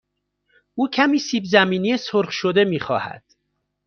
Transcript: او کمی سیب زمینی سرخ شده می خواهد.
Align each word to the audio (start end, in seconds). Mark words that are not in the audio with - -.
او 0.75 0.89
کمی 0.89 1.19
سیب 1.19 1.43
زمینی 1.43 1.97
سرخ 1.97 2.31
شده 2.31 2.63
می 2.65 2.79
خواهد. 2.79 3.23